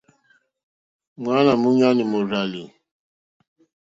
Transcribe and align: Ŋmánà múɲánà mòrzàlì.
Ŋmánà 1.19 1.53
múɲánà 1.63 2.03
mòrzàlì. 2.11 2.61